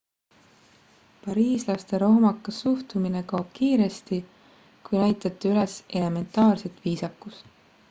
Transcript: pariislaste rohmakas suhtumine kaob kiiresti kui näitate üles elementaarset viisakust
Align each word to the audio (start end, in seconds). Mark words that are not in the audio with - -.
pariislaste 1.25 1.99
rohmakas 2.03 2.57
suhtumine 2.65 3.23
kaob 3.33 3.53
kiiresti 3.59 4.21
kui 4.89 4.99
näitate 5.05 5.55
üles 5.55 5.79
elementaarset 6.03 6.85
viisakust 6.89 7.49